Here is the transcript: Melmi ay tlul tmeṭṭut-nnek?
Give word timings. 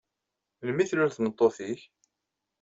Melmi 0.61 0.81
ay 0.83 0.87
tlul 0.89 1.11
tmeṭṭut-nnek? 1.11 1.81